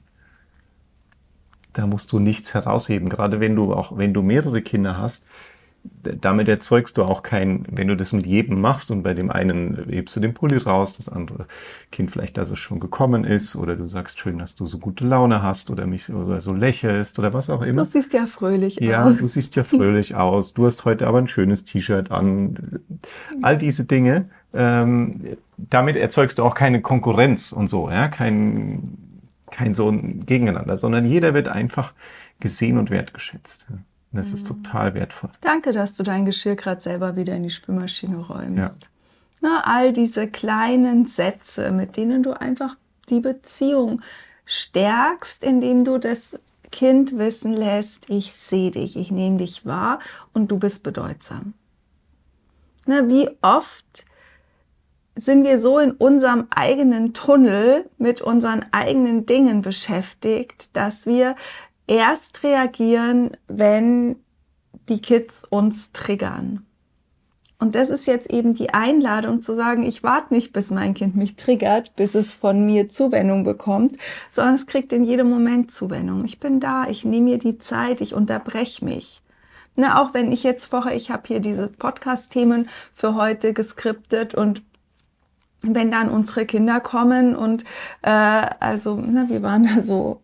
Da 1.72 1.86
musst 1.86 2.12
du 2.12 2.18
nichts 2.18 2.52
herausheben. 2.54 3.08
Gerade 3.08 3.40
wenn 3.40 3.56
du 3.56 3.72
auch, 3.72 3.96
wenn 3.96 4.12
du 4.12 4.22
mehrere 4.22 4.60
Kinder 4.62 4.98
hast, 4.98 5.26
damit 6.02 6.48
erzeugst 6.48 6.96
du 6.96 7.02
auch 7.02 7.22
kein, 7.22 7.64
wenn 7.70 7.88
du 7.88 7.96
das 7.96 8.12
mit 8.12 8.26
jedem 8.26 8.60
machst 8.60 8.90
und 8.90 9.02
bei 9.02 9.14
dem 9.14 9.30
einen 9.30 9.86
hebst 9.88 10.14
du 10.14 10.20
den 10.20 10.34
Pulli 10.34 10.56
raus, 10.56 10.96
das 10.96 11.08
andere 11.08 11.46
Kind 11.90 12.10
vielleicht, 12.10 12.36
dass 12.36 12.50
es 12.50 12.58
schon 12.58 12.78
gekommen 12.78 13.24
ist 13.24 13.56
oder 13.56 13.74
du 13.74 13.86
sagst 13.86 14.18
schön, 14.18 14.38
dass 14.38 14.54
du 14.54 14.64
so 14.66 14.78
gute 14.78 15.04
Laune 15.04 15.42
hast 15.42 15.70
oder 15.70 15.86
mich 15.86 16.12
oder 16.12 16.40
so 16.40 16.52
lächelst 16.52 17.18
oder 17.18 17.32
was 17.32 17.50
auch 17.50 17.62
immer. 17.62 17.82
Du 17.82 17.90
siehst 17.90 18.12
ja 18.12 18.26
fröhlich 18.26 18.76
ja, 18.80 19.04
aus. 19.04 19.14
Ja, 19.14 19.20
du 19.20 19.26
siehst 19.26 19.56
ja 19.56 19.64
fröhlich 19.64 20.14
aus. 20.14 20.54
Du 20.54 20.66
hast 20.66 20.84
heute 20.84 21.06
aber 21.06 21.18
ein 21.18 21.28
schönes 21.28 21.64
T-Shirt 21.64 22.10
an. 22.10 22.80
All 23.42 23.58
diese 23.58 23.84
Dinge, 23.84 24.28
ähm, 24.54 25.36
damit 25.56 25.96
erzeugst 25.96 26.38
du 26.38 26.44
auch 26.44 26.54
keine 26.54 26.82
Konkurrenz 26.82 27.52
und 27.52 27.68
so, 27.68 27.90
ja, 27.90 28.08
kein, 28.08 28.98
kein 29.50 29.74
so 29.74 29.88
ein 29.88 30.26
Gegeneinander, 30.26 30.76
sondern 30.76 31.04
jeder 31.04 31.34
wird 31.34 31.48
einfach 31.48 31.92
gesehen 32.40 32.78
und 32.78 32.90
wertgeschätzt. 32.90 33.66
Das 34.12 34.28
mhm. 34.28 34.34
ist 34.34 34.46
total 34.46 34.94
wertvoll. 34.94 35.30
Danke, 35.40 35.72
dass 35.72 35.96
du 35.96 36.02
dein 36.02 36.24
Geschirr 36.24 36.56
gerade 36.56 36.80
selber 36.80 37.16
wieder 37.16 37.34
in 37.34 37.44
die 37.44 37.50
Spülmaschine 37.50 38.16
räumst. 38.16 38.56
Ja. 38.56 38.70
Na, 39.40 39.62
all 39.64 39.92
diese 39.92 40.28
kleinen 40.28 41.06
Sätze, 41.06 41.72
mit 41.72 41.96
denen 41.96 42.22
du 42.22 42.32
einfach 42.32 42.76
die 43.08 43.20
Beziehung 43.20 44.02
stärkst, 44.44 45.42
indem 45.42 45.84
du 45.84 45.98
das 45.98 46.38
Kind 46.70 47.18
wissen 47.18 47.52
lässt, 47.52 48.08
ich 48.08 48.32
sehe 48.32 48.70
dich, 48.70 48.96
ich 48.96 49.10
nehme 49.10 49.38
dich 49.38 49.66
wahr 49.66 49.98
und 50.32 50.50
du 50.50 50.58
bist 50.58 50.82
bedeutsam. 50.82 51.54
Na, 52.86 53.08
wie 53.08 53.28
oft 53.42 54.04
sind 55.16 55.44
wir 55.44 55.58
so 55.58 55.78
in 55.78 55.92
unserem 55.92 56.46
eigenen 56.50 57.12
Tunnel 57.12 57.88
mit 57.98 58.20
unseren 58.20 58.64
eigenen 58.72 59.26
Dingen 59.26 59.62
beschäftigt, 59.62 60.74
dass 60.74 61.06
wir 61.06 61.36
erst 61.86 62.42
reagieren, 62.42 63.36
wenn 63.48 64.16
die 64.88 65.00
Kids 65.00 65.44
uns 65.44 65.92
triggern. 65.92 66.64
Und 67.58 67.76
das 67.76 67.90
ist 67.90 68.06
jetzt 68.06 68.28
eben 68.32 68.54
die 68.54 68.74
Einladung 68.74 69.40
zu 69.40 69.54
sagen, 69.54 69.84
ich 69.84 70.02
warte 70.02 70.34
nicht, 70.34 70.52
bis 70.52 70.72
mein 70.72 70.94
Kind 70.94 71.14
mich 71.14 71.36
triggert, 71.36 71.94
bis 71.94 72.16
es 72.16 72.32
von 72.32 72.66
mir 72.66 72.88
Zuwendung 72.88 73.44
bekommt, 73.44 73.98
sondern 74.30 74.56
es 74.56 74.66
kriegt 74.66 74.92
in 74.92 75.04
jedem 75.04 75.30
Moment 75.30 75.70
Zuwendung. 75.70 76.24
Ich 76.24 76.40
bin 76.40 76.58
da, 76.58 76.88
ich 76.88 77.04
nehme 77.04 77.30
mir 77.30 77.38
die 77.38 77.58
Zeit, 77.58 78.00
ich 78.00 78.14
unterbreche 78.14 78.84
mich. 78.84 79.22
Na, 79.76 80.02
auch 80.02 80.12
wenn 80.12 80.32
ich 80.32 80.42
jetzt 80.42 80.64
vorher, 80.64 80.96
ich 80.96 81.12
habe 81.12 81.22
hier 81.28 81.38
diese 81.38 81.68
Podcast-Themen 81.68 82.68
für 82.92 83.14
heute 83.14 83.52
geskriptet 83.52 84.34
und 84.34 84.62
wenn 85.62 85.90
dann 85.90 86.08
unsere 86.08 86.46
Kinder 86.46 86.80
kommen 86.80 87.36
und 87.36 87.64
äh, 88.02 88.10
also, 88.10 89.02
na, 89.04 89.28
wir 89.28 89.42
waren 89.42 89.64
da 89.64 89.82
so 89.82 90.20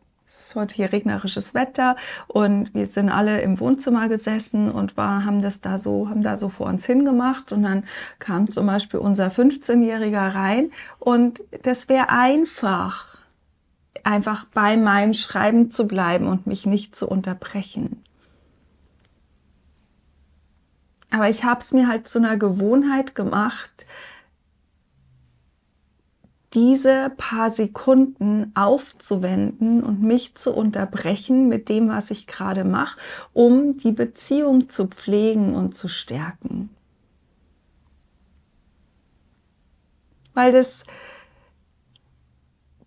ist 0.48 0.54
heute 0.54 0.76
hier 0.76 0.92
regnerisches 0.92 1.52
Wetter 1.52 1.96
und 2.26 2.72
wir 2.74 2.86
sind 2.86 3.10
alle 3.10 3.42
im 3.42 3.60
Wohnzimmer 3.60 4.08
gesessen 4.08 4.70
und 4.70 4.96
war, 4.96 5.24
haben 5.24 5.42
das 5.42 5.60
da 5.60 5.78
so, 5.78 6.08
haben 6.08 6.22
da 6.22 6.36
so 6.36 6.48
vor 6.48 6.66
uns 6.66 6.86
hingemacht 6.86 7.52
und 7.52 7.62
dann 7.62 7.84
kam 8.18 8.50
zum 8.50 8.66
Beispiel 8.66 9.00
unser 9.00 9.28
15-Jähriger 9.28 10.34
rein 10.34 10.70
und 10.98 11.42
das 11.64 11.88
wäre 11.90 12.08
einfach, 12.08 13.18
einfach 14.04 14.46
bei 14.46 14.76
meinem 14.78 15.12
Schreiben 15.12 15.70
zu 15.70 15.86
bleiben 15.86 16.26
und 16.26 16.46
mich 16.46 16.64
nicht 16.64 16.96
zu 16.96 17.08
unterbrechen. 17.08 18.02
Aber 21.10 21.28
ich 21.28 21.44
habe 21.44 21.60
es 21.60 21.72
mir 21.72 21.88
halt 21.88 22.08
zu 22.08 22.18
einer 22.18 22.36
Gewohnheit 22.36 23.14
gemacht, 23.14 23.86
diese 26.54 27.12
paar 27.16 27.50
Sekunden 27.50 28.52
aufzuwenden 28.54 29.82
und 29.82 30.02
mich 30.02 30.34
zu 30.34 30.54
unterbrechen 30.54 31.48
mit 31.48 31.68
dem, 31.68 31.88
was 31.88 32.10
ich 32.10 32.26
gerade 32.26 32.64
mache, 32.64 32.98
um 33.34 33.76
die 33.76 33.92
Beziehung 33.92 34.70
zu 34.70 34.86
pflegen 34.86 35.54
und 35.54 35.76
zu 35.76 35.88
stärken. 35.88 36.70
Weil 40.32 40.52
das, 40.52 40.84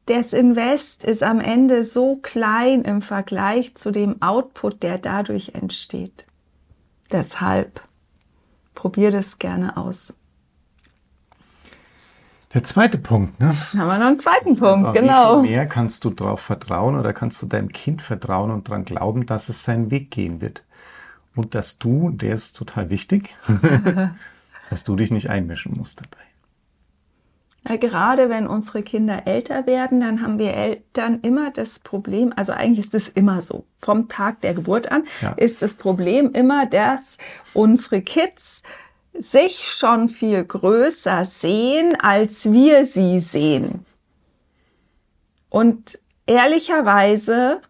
das 0.06 0.34
Invest 0.34 1.04
ist 1.04 1.22
am 1.22 1.40
Ende 1.40 1.84
so 1.84 2.16
klein 2.16 2.84
im 2.84 3.02
Vergleich 3.02 3.76
zu 3.76 3.92
dem 3.92 4.22
Output, 4.22 4.82
der 4.82 4.98
dadurch 4.98 5.50
entsteht. 5.54 6.26
Deshalb 7.12 7.82
probier 8.74 9.12
das 9.12 9.38
gerne 9.38 9.78
aus. 9.78 10.21
Der 12.54 12.64
zweite 12.64 12.98
Punkt, 12.98 13.40
ne? 13.40 13.56
Haben 13.78 13.88
wir 13.88 13.98
noch 13.98 14.08
einen 14.08 14.20
zweiten 14.20 14.58
Punkt, 14.58 14.94
genau. 14.94 15.42
Wie 15.42 15.48
viel 15.48 15.56
mehr 15.56 15.68
kannst 15.68 16.04
du 16.04 16.10
darauf 16.10 16.42
vertrauen 16.42 16.98
oder 16.98 17.14
kannst 17.14 17.42
du 17.42 17.46
deinem 17.46 17.70
Kind 17.70 18.02
vertrauen 18.02 18.52
und 18.52 18.68
daran 18.68 18.84
glauben, 18.84 19.26
dass 19.26 19.48
es 19.48 19.64
seinen 19.64 19.90
Weg 19.90 20.12
gehen 20.12 20.42
wird? 20.42 20.64
Und 21.34 21.56
dass 21.56 21.78
du, 21.80 22.10
der 22.10 22.34
ist 22.34 22.58
total 22.58 22.90
wichtig, 22.90 23.34
dass 24.70 24.84
du 24.84 24.98
dich 24.98 25.12
nicht 25.12 25.30
einmischen 25.30 25.74
musst 25.78 26.02
dabei. 26.02 26.24
Ja, 27.70 27.78
gerade 27.78 28.30
wenn 28.30 28.48
unsere 28.48 28.82
Kinder 28.82 29.28
älter 29.28 29.68
werden, 29.68 30.00
dann 30.00 30.22
haben 30.24 30.40
wir 30.40 30.54
Eltern 30.56 31.20
immer 31.22 31.52
das 31.52 31.80
Problem, 31.80 32.34
also 32.36 32.54
eigentlich 32.54 32.88
ist 32.88 32.96
es 32.96 33.10
immer 33.10 33.44
so, 33.44 33.66
vom 33.78 34.10
Tag 34.10 34.42
der 34.42 34.56
Geburt 34.56 34.92
an 34.92 35.04
ja. 35.22 35.34
ist 35.34 35.62
das 35.62 35.76
Problem 35.76 36.32
immer, 36.32 36.66
dass 36.66 37.20
unsere 37.54 38.02
Kids 38.02 38.64
sich 39.20 39.66
schon 39.68 40.10
viel 40.10 40.44
größer 40.44 41.26
sehen, 41.26 41.96
als 42.00 42.52
wir 42.52 42.86
sie 42.86 43.20
sehen. 43.20 43.86
Und 45.50 46.00
ehrlicherweise 46.26 47.62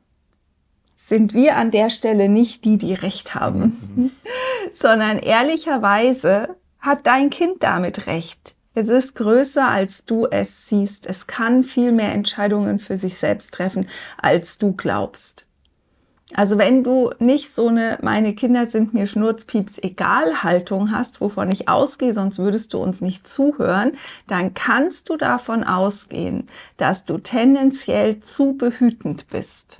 sind 0.95 1.33
wir 1.33 1.57
an 1.57 1.71
der 1.71 1.89
Stelle 1.89 2.29
nicht 2.29 2.63
die, 2.63 2.77
die 2.77 2.93
recht 2.93 3.35
haben, 3.35 3.91
mhm. 3.95 4.11
sondern 4.71 5.17
ehrlicherweise 5.17 6.55
hat 6.79 7.05
dein 7.05 7.29
Kind 7.29 7.63
damit 7.63 8.07
recht. 8.07 8.55
Es 8.73 8.87
ist 8.87 9.15
größer, 9.15 9.67
als 9.67 10.05
du 10.05 10.27
es 10.27 10.67
siehst. 10.67 11.05
Es 11.05 11.27
kann 11.27 11.63
viel 11.63 11.91
mehr 11.91 12.13
Entscheidungen 12.13 12.79
für 12.79 12.97
sich 12.97 13.17
selbst 13.17 13.53
treffen, 13.53 13.89
als 14.17 14.57
du 14.57 14.73
glaubst. 14.73 15.45
Also 16.33 16.57
wenn 16.57 16.83
du 16.83 17.11
nicht 17.19 17.51
so 17.51 17.67
eine, 17.67 17.97
meine 18.01 18.33
Kinder 18.33 18.65
sind 18.65 18.93
mir 18.93 19.05
Schnurzpieps 19.05 19.79
egal 19.81 20.43
Haltung 20.43 20.91
hast, 20.91 21.19
wovon 21.19 21.51
ich 21.51 21.67
ausgehe, 21.67 22.13
sonst 22.13 22.39
würdest 22.39 22.73
du 22.73 22.79
uns 22.79 23.01
nicht 23.01 23.27
zuhören, 23.27 23.93
dann 24.27 24.53
kannst 24.53 25.09
du 25.09 25.17
davon 25.17 25.63
ausgehen, 25.63 26.47
dass 26.77 27.05
du 27.05 27.17
tendenziell 27.17 28.21
zu 28.21 28.53
behütend 28.53 29.27
bist. 29.29 29.79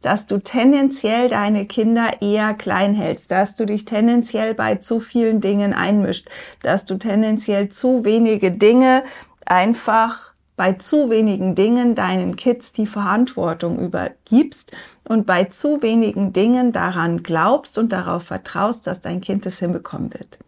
Dass 0.00 0.26
du 0.26 0.38
tendenziell 0.38 1.28
deine 1.28 1.66
Kinder 1.66 2.20
eher 2.20 2.54
klein 2.54 2.94
hältst, 2.94 3.30
dass 3.30 3.56
du 3.56 3.64
dich 3.64 3.84
tendenziell 3.84 4.54
bei 4.54 4.76
zu 4.76 5.00
vielen 5.00 5.40
Dingen 5.40 5.72
einmischt, 5.72 6.28
dass 6.62 6.84
du 6.84 6.98
tendenziell 6.98 7.70
zu 7.70 8.04
wenige 8.04 8.52
Dinge 8.52 9.02
einfach 9.46 10.33
bei 10.56 10.74
zu 10.74 11.10
wenigen 11.10 11.54
Dingen 11.54 11.94
deinen 11.94 12.36
Kids 12.36 12.72
die 12.72 12.86
Verantwortung 12.86 13.78
übergibst 13.78 14.72
und 15.08 15.26
bei 15.26 15.44
zu 15.44 15.82
wenigen 15.82 16.32
Dingen 16.32 16.72
daran 16.72 17.22
glaubst 17.22 17.78
und 17.78 17.92
darauf 17.92 18.24
vertraust, 18.24 18.86
dass 18.86 19.00
dein 19.00 19.20
Kind 19.20 19.46
es 19.46 19.58
hinbekommen 19.58 20.12
wird. 20.14 20.38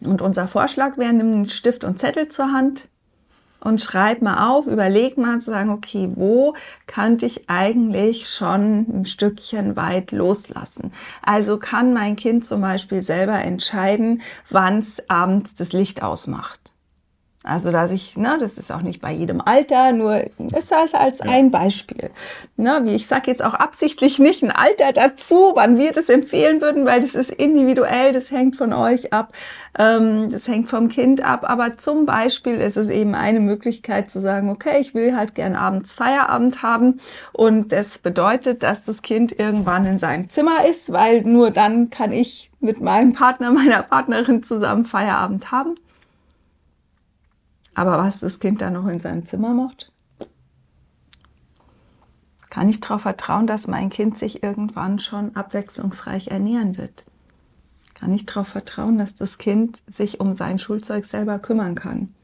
Und 0.00 0.20
unser 0.22 0.48
Vorschlag 0.48 0.98
wäre, 0.98 1.12
nimm 1.12 1.32
einen 1.32 1.48
Stift 1.48 1.84
und 1.84 1.98
Zettel 1.98 2.28
zur 2.28 2.52
Hand 2.52 2.88
und 3.60 3.80
schreib 3.80 4.22
mal 4.22 4.48
auf, 4.48 4.66
überleg 4.66 5.16
mal 5.16 5.40
zu 5.40 5.50
sagen, 5.50 5.70
okay, 5.70 6.10
wo 6.14 6.54
könnte 6.86 7.26
ich 7.26 7.48
eigentlich 7.48 8.28
schon 8.28 8.86
ein 9.00 9.06
Stückchen 9.06 9.76
weit 9.76 10.12
loslassen? 10.12 10.92
Also 11.22 11.58
kann 11.58 11.94
mein 11.94 12.16
Kind 12.16 12.44
zum 12.44 12.60
Beispiel 12.60 13.02
selber 13.02 13.38
entscheiden, 13.38 14.22
wann 14.50 14.80
es 14.80 15.08
abends 15.08 15.54
das 15.54 15.72
Licht 15.72 16.02
ausmacht. 16.02 16.65
Also, 17.46 17.70
dass 17.70 17.92
ich, 17.92 18.16
ne, 18.16 18.36
das 18.40 18.58
ist 18.58 18.72
auch 18.72 18.82
nicht 18.82 19.00
bei 19.00 19.12
jedem 19.12 19.40
Alter, 19.40 19.92
nur 19.92 20.24
ist 20.56 20.74
halt 20.74 20.94
als 20.94 21.20
ja. 21.20 21.30
ein 21.30 21.52
Beispiel. 21.52 22.10
Ne, 22.56 22.80
wie 22.82 22.94
ich 22.94 23.06
sage 23.06 23.30
jetzt 23.30 23.42
auch 23.44 23.54
absichtlich 23.54 24.18
nicht 24.18 24.42
ein 24.42 24.50
Alter 24.50 24.92
dazu, 24.92 25.52
wann 25.54 25.78
wir 25.78 25.92
das 25.92 26.08
empfehlen 26.08 26.60
würden, 26.60 26.86
weil 26.86 27.00
das 27.00 27.14
ist 27.14 27.30
individuell, 27.30 28.12
das 28.12 28.32
hängt 28.32 28.56
von 28.56 28.72
euch 28.72 29.12
ab, 29.12 29.32
ähm, 29.78 30.32
das 30.32 30.48
hängt 30.48 30.68
vom 30.68 30.88
Kind 30.88 31.22
ab. 31.22 31.48
Aber 31.48 31.78
zum 31.78 32.04
Beispiel 32.04 32.56
ist 32.56 32.76
es 32.76 32.88
eben 32.88 33.14
eine 33.14 33.38
Möglichkeit 33.38 34.10
zu 34.10 34.20
sagen, 34.20 34.50
okay, 34.50 34.80
ich 34.80 34.94
will 34.94 35.16
halt 35.16 35.36
gern 35.36 35.54
abends 35.54 35.92
Feierabend 35.92 36.62
haben 36.62 36.98
und 37.32 37.70
das 37.70 37.98
bedeutet, 37.98 38.64
dass 38.64 38.84
das 38.84 39.02
Kind 39.02 39.38
irgendwann 39.38 39.86
in 39.86 40.00
seinem 40.00 40.28
Zimmer 40.30 40.66
ist, 40.68 40.92
weil 40.92 41.22
nur 41.22 41.52
dann 41.52 41.90
kann 41.90 42.12
ich 42.12 42.50
mit 42.58 42.80
meinem 42.80 43.12
Partner, 43.12 43.52
meiner 43.52 43.82
Partnerin 43.82 44.42
zusammen 44.42 44.84
Feierabend 44.84 45.52
haben. 45.52 45.76
Aber 47.76 47.98
was 47.98 48.20
das 48.20 48.40
Kind 48.40 48.62
dann 48.62 48.72
noch 48.72 48.86
in 48.86 49.00
seinem 49.00 49.26
Zimmer 49.26 49.52
macht? 49.52 49.92
Kann 52.48 52.70
ich 52.70 52.80
darauf 52.80 53.02
vertrauen, 53.02 53.46
dass 53.46 53.66
mein 53.66 53.90
Kind 53.90 54.16
sich 54.16 54.42
irgendwann 54.42 54.98
schon 54.98 55.36
abwechslungsreich 55.36 56.28
ernähren 56.28 56.78
wird? 56.78 57.04
Kann 57.92 58.14
ich 58.14 58.24
darauf 58.24 58.48
vertrauen, 58.48 58.96
dass 58.96 59.14
das 59.14 59.36
Kind 59.36 59.82
sich 59.92 60.20
um 60.20 60.36
sein 60.36 60.58
Schulzeug 60.58 61.04
selber 61.04 61.38
kümmern 61.38 61.74
kann? 61.74 62.14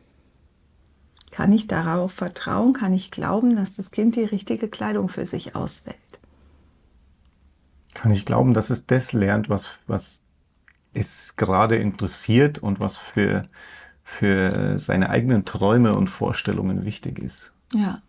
Kann 1.30 1.52
ich 1.52 1.66
darauf 1.66 2.12
vertrauen, 2.12 2.72
kann 2.72 2.94
ich 2.94 3.10
glauben, 3.10 3.54
dass 3.54 3.76
das 3.76 3.90
Kind 3.90 4.16
die 4.16 4.24
richtige 4.24 4.68
Kleidung 4.68 5.10
für 5.10 5.26
sich 5.26 5.54
auswählt? 5.54 5.98
Kann 7.92 8.10
ich 8.10 8.24
glauben, 8.24 8.54
dass 8.54 8.70
es 8.70 8.86
das 8.86 9.12
lernt, 9.12 9.50
was, 9.50 9.68
was 9.86 10.22
es 10.94 11.36
gerade 11.36 11.76
interessiert 11.76 12.58
und 12.58 12.80
was 12.80 12.96
für, 12.96 13.46
für 14.04 14.78
seine 14.78 15.10
eigenen 15.10 15.44
Träume 15.44 15.94
und 15.94 16.08
Vorstellungen 16.08 16.84
wichtig 16.84 17.18
ist. 17.18 17.52
Ja. 17.72 18.02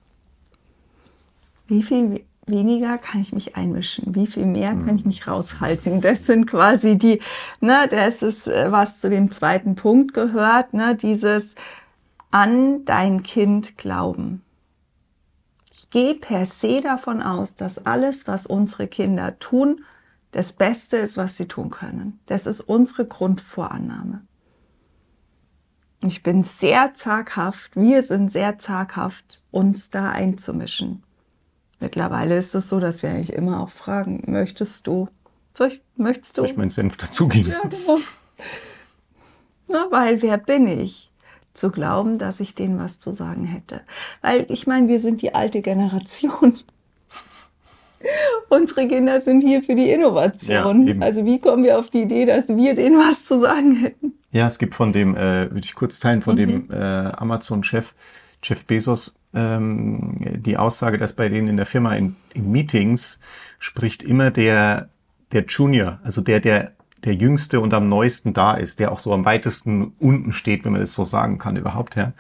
Wie 1.68 1.84
viel 1.84 2.24
weniger 2.46 2.98
kann 2.98 3.22
ich 3.22 3.34
mich 3.34 3.56
einmischen? 3.56 4.16
Wie 4.16 4.28
viel 4.28 4.46
mehr 4.46 4.76
kann 4.76 4.96
ich 4.98 5.06
mich 5.06 5.28
raushalten? 5.28 6.02
Das 6.02 6.26
sind 6.26 6.46
quasi 6.46 6.98
die, 6.98 7.22
ne, 7.62 7.88
das 7.90 8.22
ist, 8.22 8.48
äh, 8.48 8.72
was 8.72 9.00
zu 9.00 9.10
dem 9.10 9.32
zweiten 9.32 9.76
Punkt 9.76 10.14
gehört, 10.14 10.74
ne, 10.74 10.96
dieses 10.96 11.56
an 12.32 12.84
dein 12.86 13.24
Kind 13.24 13.78
glauben. 13.78 14.42
Ich 15.72 15.90
gehe 15.90 16.16
per 16.16 16.46
se 16.46 16.82
davon 16.82 17.22
aus, 17.22 17.56
dass 17.56 17.86
alles, 17.86 18.28
was 18.28 18.46
unsere 18.46 18.88
Kinder 18.88 19.40
tun, 19.40 19.86
das 20.32 20.54
Beste 20.54 20.98
ist, 20.98 21.16
was 21.16 21.38
sie 21.38 21.48
tun 21.48 21.70
können. 21.70 22.20
Das 22.26 22.48
ist 22.48 22.60
unsere 22.60 23.06
Grundvorannahme. 23.06 24.22
Ich 26.06 26.22
bin 26.22 26.44
sehr 26.44 26.94
zaghaft, 26.96 27.76
wir 27.76 28.04
sind 28.04 28.32
sehr 28.32 28.60
zaghaft, 28.60 29.42
uns 29.52 29.90
da 29.90 30.10
einzumischen. 30.10 31.04
Mittlerweile 31.80 32.38
ist 32.38 32.54
es 32.56 32.68
so, 32.68 32.80
dass 32.80 33.04
wir 33.04 33.10
eigentlich 33.10 33.34
immer 33.34 33.62
auch 33.62 33.70
fragen, 33.70 34.24
möchtest 34.28 34.88
du? 34.88 35.08
Soll 35.58 35.68
ich, 35.68 35.82
möchtest 35.96 36.38
du? 36.38 36.42
Soll 36.42 36.52
ich 36.52 36.58
meinen 36.58 36.70
Senf 36.70 36.98
dazugeben? 36.98 37.52
Ja, 37.52 37.62
genau. 37.68 38.00
Na, 39.70 39.88
weil 39.92 40.22
wer 40.22 40.38
bin 40.38 40.68
ich? 40.68 41.12
Zu 41.54 41.70
glauben, 41.70 42.18
dass 42.18 42.40
ich 42.40 42.56
denen 42.56 42.80
was 42.80 43.00
zu 43.00 43.14
sagen 43.14 43.46
hätte. 43.46 43.82
Weil 44.22 44.46
ich 44.50 44.66
meine, 44.66 44.88
wir 44.88 45.00
sind 45.00 45.22
die 45.22 45.36
Ja, 45.36 46.64
Unsere 48.50 48.88
Kinder 48.88 49.22
sind 49.22 49.42
hier 49.42 49.64
für 49.64 49.76
die 49.76 49.90
Innovation. 49.92 50.88
Ja, 50.88 50.96
also 51.00 51.26
wie 51.26 51.40
kommen 51.40 51.64
wir 51.64 51.80
auf 51.80 51.90
die 51.90 52.02
Idee, 52.04 52.26
dass 52.26 52.50
wir 52.50 52.76
denen 52.76 52.98
was 52.98 53.24
zu 53.24 53.40
sagen 53.40 53.76
hätten? 53.76 54.14
Ja, 54.32 54.48
es 54.48 54.58
gibt 54.58 54.76
von 54.76 54.94
dem, 54.94 55.16
äh, 55.16 55.52
würde 55.52 55.66
ich 55.66 55.76
kurz 55.76 56.00
teilen, 56.00 56.22
von 56.22 56.36
mhm. 56.36 56.38
dem 56.38 56.72
äh, 56.72 56.76
Amazon-Chef, 56.76 57.94
Jeff 58.44 58.66
Bezos, 58.66 59.16
ähm, 59.34 60.18
die 60.38 60.58
Aussage, 60.58 60.98
dass 60.98 61.14
bei 61.14 61.30
denen 61.30 61.48
in 61.48 61.58
der 61.58 61.66
Firma 61.66 61.96
in, 61.96 62.16
in 62.34 62.52
Meetings 62.52 63.20
spricht 63.60 64.04
immer 64.04 64.32
der, 64.32 64.90
der 65.32 65.46
Junior, 65.46 66.00
also 66.04 66.22
der, 66.22 66.40
der 66.40 66.74
der 67.04 67.16
jüngste 67.16 67.60
und 67.60 67.74
am 67.74 67.90
neuesten 67.90 68.34
da 68.34 68.54
ist, 68.54 68.80
der 68.80 68.92
auch 68.92 69.00
so 69.00 69.14
am 69.14 69.26
weitesten 69.26 69.94
unten 70.00 70.32
steht, 70.32 70.64
wenn 70.64 70.72
man 70.72 70.82
das 70.82 70.94
so 70.94 71.06
sagen 71.06 71.38
kann 71.38 71.58
überhaupt, 71.58 71.96
ja. 71.96 72.14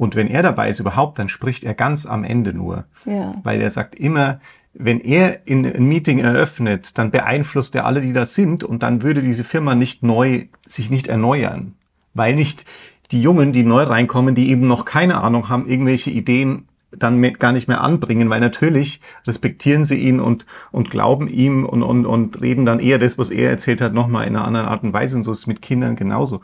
Und 0.00 0.16
wenn 0.16 0.28
er 0.28 0.42
dabei 0.42 0.70
ist 0.70 0.80
überhaupt, 0.80 1.18
dann 1.18 1.28
spricht 1.28 1.62
er 1.62 1.74
ganz 1.74 2.06
am 2.06 2.24
Ende 2.24 2.54
nur. 2.54 2.84
Ja. 3.04 3.34
Weil 3.42 3.60
er 3.60 3.68
sagt 3.68 3.96
immer, 3.96 4.40
wenn 4.72 4.98
er 4.98 5.46
in 5.46 5.66
ein 5.66 5.84
Meeting 5.84 6.20
eröffnet, 6.20 6.96
dann 6.96 7.10
beeinflusst 7.10 7.74
er 7.74 7.84
alle, 7.84 8.00
die 8.00 8.14
da 8.14 8.24
sind 8.24 8.64
und 8.64 8.82
dann 8.82 9.02
würde 9.02 9.20
diese 9.20 9.44
Firma 9.44 9.74
nicht 9.74 10.02
neu, 10.02 10.46
sich 10.66 10.90
nicht 10.90 11.08
erneuern. 11.08 11.74
Weil 12.14 12.34
nicht 12.34 12.64
die 13.10 13.20
Jungen, 13.20 13.52
die 13.52 13.62
neu 13.62 13.82
reinkommen, 13.82 14.34
die 14.34 14.48
eben 14.48 14.66
noch 14.66 14.86
keine 14.86 15.20
Ahnung 15.20 15.50
haben, 15.50 15.68
irgendwelche 15.68 16.10
Ideen 16.10 16.66
dann 16.92 17.20
gar 17.34 17.52
nicht 17.52 17.68
mehr 17.68 17.82
anbringen, 17.82 18.30
weil 18.30 18.40
natürlich 18.40 19.02
respektieren 19.26 19.84
sie 19.84 19.96
ihn 19.96 20.18
und, 20.18 20.46
und 20.72 20.90
glauben 20.90 21.28
ihm 21.28 21.66
und, 21.66 21.82
und, 21.82 22.06
und 22.06 22.40
reden 22.40 22.64
dann 22.64 22.80
eher 22.80 22.98
das, 22.98 23.18
was 23.18 23.28
er 23.28 23.50
erzählt 23.50 23.82
hat, 23.82 23.92
nochmal 23.92 24.26
in 24.26 24.34
einer 24.34 24.46
anderen 24.46 24.66
Art 24.66 24.82
und 24.82 24.94
Weise. 24.94 25.16
Und 25.16 25.24
so 25.24 25.32
ist 25.32 25.40
es 25.40 25.46
mit 25.46 25.60
Kindern 25.60 25.94
genauso. 25.94 26.40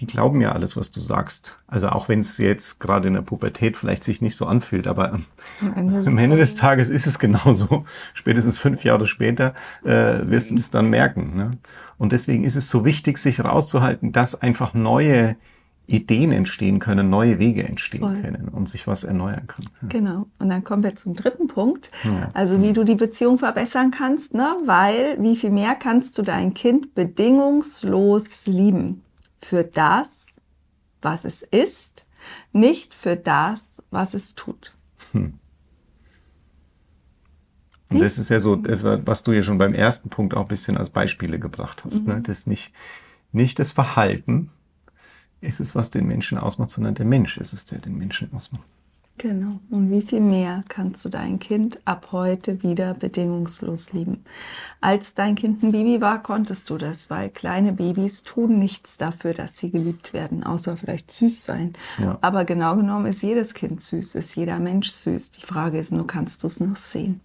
Die 0.00 0.06
glauben 0.06 0.42
ja 0.42 0.52
alles, 0.52 0.76
was 0.76 0.90
du 0.90 1.00
sagst. 1.00 1.56
Also 1.66 1.88
auch 1.88 2.08
wenn 2.08 2.20
es 2.20 2.36
jetzt 2.36 2.80
gerade 2.80 3.08
in 3.08 3.14
der 3.14 3.22
Pubertät 3.22 3.78
vielleicht 3.78 4.04
sich 4.04 4.20
nicht 4.20 4.36
so 4.36 4.44
anfühlt, 4.44 4.86
aber 4.86 5.14
am 5.14 5.24
Ende, 5.74 6.06
am 6.06 6.18
Ende 6.18 6.36
des 6.36 6.54
Tages 6.54 6.90
ist 6.90 7.06
es 7.06 7.18
genauso. 7.18 7.86
Spätestens 8.14 8.58
fünf 8.58 8.84
Jahre 8.84 9.06
später 9.06 9.54
äh, 9.84 10.18
wirst 10.24 10.50
du 10.50 10.56
das 10.56 10.70
dann 10.70 10.90
merken. 10.90 11.34
Ne? 11.34 11.50
Und 11.96 12.12
deswegen 12.12 12.44
ist 12.44 12.56
es 12.56 12.68
so 12.68 12.84
wichtig, 12.84 13.16
sich 13.16 13.42
rauszuhalten, 13.42 14.12
dass 14.12 14.40
einfach 14.40 14.74
neue 14.74 15.36
Ideen 15.86 16.32
entstehen 16.32 16.78
können, 16.78 17.08
neue 17.08 17.38
Wege 17.38 17.62
entstehen 17.62 18.00
Voll. 18.00 18.20
können 18.20 18.48
und 18.48 18.68
sich 18.68 18.86
was 18.86 19.04
erneuern 19.04 19.46
kann. 19.46 19.64
Ja. 19.80 19.88
Genau. 19.88 20.26
Und 20.38 20.50
dann 20.50 20.62
kommen 20.64 20.82
wir 20.82 20.96
zum 20.96 21.14
dritten 21.14 21.46
Punkt. 21.46 21.90
Ja. 22.04 22.30
Also 22.34 22.60
wie 22.60 22.74
du 22.74 22.84
die 22.84 22.96
Beziehung 22.96 23.38
verbessern 23.38 23.92
kannst, 23.92 24.34
ne? 24.34 24.56
weil 24.66 25.16
wie 25.20 25.36
viel 25.36 25.50
mehr 25.50 25.74
kannst 25.74 26.18
du 26.18 26.22
dein 26.22 26.52
Kind 26.52 26.94
bedingungslos 26.94 28.46
lieben 28.46 29.02
für 29.40 29.64
das, 29.64 30.26
was 31.02 31.24
es 31.24 31.42
ist, 31.42 32.06
nicht 32.52 32.94
für 32.94 33.16
das, 33.16 33.82
was 33.90 34.14
es 34.14 34.34
tut. 34.34 34.74
Hm. 35.12 35.38
Und 37.88 38.00
das 38.00 38.18
ist 38.18 38.30
ja 38.30 38.40
so, 38.40 38.56
das 38.56 38.82
was 38.82 39.22
du 39.22 39.32
ja 39.32 39.42
schon 39.42 39.58
beim 39.58 39.72
ersten 39.72 40.08
Punkt 40.08 40.34
auch 40.34 40.42
ein 40.42 40.48
bisschen 40.48 40.76
als 40.76 40.90
Beispiele 40.90 41.38
gebracht 41.38 41.84
hast. 41.84 42.06
Ne? 42.06 42.14
Mhm. 42.14 42.18
Ne? 42.20 42.22
Das 42.22 42.46
nicht, 42.46 42.72
nicht 43.32 43.58
das 43.60 43.70
Verhalten, 43.70 44.50
ist 45.40 45.60
es, 45.60 45.74
was 45.74 45.90
den 45.90 46.06
Menschen 46.06 46.38
ausmacht, 46.38 46.70
sondern 46.70 46.94
der 46.94 47.06
Mensch 47.06 47.36
ist 47.36 47.52
es, 47.52 47.66
der 47.66 47.78
den 47.78 47.96
Menschen 47.96 48.32
ausmacht. 48.32 48.66
Genau. 49.18 49.60
Und 49.70 49.90
wie 49.90 50.02
viel 50.02 50.20
mehr 50.20 50.62
kannst 50.68 51.02
du 51.04 51.08
dein 51.08 51.38
Kind 51.38 51.80
ab 51.86 52.08
heute 52.12 52.62
wieder 52.62 52.92
bedingungslos 52.92 53.92
lieben? 53.92 54.24
Als 54.82 55.14
dein 55.14 55.36
Kind 55.36 55.62
ein 55.62 55.72
Baby 55.72 56.02
war, 56.02 56.22
konntest 56.22 56.68
du 56.68 56.76
das, 56.76 57.08
weil 57.08 57.30
kleine 57.30 57.72
Babys 57.72 58.24
tun 58.24 58.58
nichts 58.58 58.98
dafür, 58.98 59.32
dass 59.32 59.56
sie 59.56 59.70
geliebt 59.70 60.12
werden, 60.12 60.44
außer 60.44 60.76
vielleicht 60.76 61.10
süß 61.12 61.44
sein. 61.44 61.72
Ja. 61.98 62.18
Aber 62.20 62.44
genau 62.44 62.76
genommen 62.76 63.06
ist 63.06 63.22
jedes 63.22 63.54
Kind 63.54 63.80
süß, 63.80 64.16
ist 64.16 64.36
jeder 64.36 64.58
Mensch 64.58 64.90
süß. 64.90 65.30
Die 65.32 65.46
Frage 65.46 65.78
ist 65.78 65.92
nur, 65.92 66.06
kannst 66.06 66.42
du 66.42 66.48
es 66.48 66.60
noch 66.60 66.76
sehen? 66.76 67.20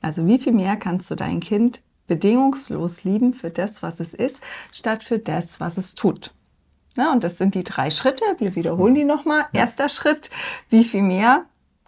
Also 0.00 0.26
wie 0.26 0.38
viel 0.38 0.52
mehr 0.52 0.76
kannst 0.76 1.10
du 1.10 1.16
dein 1.16 1.40
Kind 1.40 1.82
bedingungslos 2.06 3.02
lieben 3.02 3.34
für 3.34 3.50
das, 3.50 3.82
was 3.82 3.98
es 3.98 4.14
ist, 4.14 4.40
statt 4.70 5.02
für 5.02 5.18
das, 5.18 5.58
was 5.58 5.76
es 5.76 5.94
tut. 5.94 6.32
Ja, 6.96 7.12
und 7.12 7.24
das 7.24 7.38
sind 7.38 7.54
die 7.54 7.64
drei 7.64 7.90
Schritte. 7.90 8.24
Wir 8.38 8.54
wiederholen 8.54 8.94
die 8.94 9.04
nochmal. 9.04 9.46
Ja. 9.52 9.60
Erster 9.60 9.88
Schritt, 9.88 10.30
wie 10.70 10.84
viel 10.84 11.02
mehr? 11.02 11.46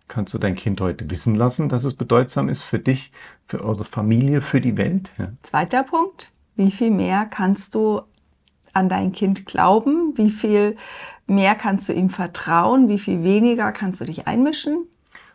Kannst 0.08 0.34
du 0.34 0.38
dein 0.38 0.54
Kind 0.54 0.80
heute 0.80 1.10
wissen 1.10 1.34
lassen, 1.34 1.68
dass 1.68 1.84
es 1.84 1.94
bedeutsam 1.94 2.48
ist 2.48 2.62
für 2.62 2.78
dich, 2.78 3.12
für 3.46 3.64
eure 3.64 3.84
Familie, 3.84 4.40
für 4.40 4.60
die 4.60 4.76
Welt? 4.76 5.12
Ja. 5.18 5.32
Zweiter 5.42 5.82
Punkt, 5.82 6.30
wie 6.54 6.70
viel 6.70 6.90
mehr 6.90 7.26
kannst 7.26 7.74
du 7.74 8.02
an 8.72 8.88
dein 8.88 9.12
Kind 9.12 9.46
glauben? 9.46 10.12
Wie 10.16 10.30
viel 10.30 10.76
mehr 11.26 11.54
kannst 11.54 11.88
du 11.88 11.92
ihm 11.92 12.10
vertrauen? 12.10 12.88
Wie 12.88 12.98
viel 12.98 13.22
weniger 13.24 13.72
kannst 13.72 14.00
du 14.00 14.04
dich 14.04 14.26
einmischen? 14.26 14.86